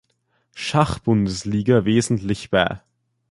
Schachbundesliga 0.55 1.85
wesentlich 1.85 2.49
bei. 2.49 2.81